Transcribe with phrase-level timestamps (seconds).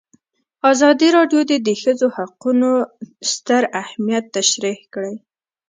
[0.71, 2.69] ازادي راډیو د د ښځو حقونه
[3.31, 5.15] ستر اهميت تشریح کړی.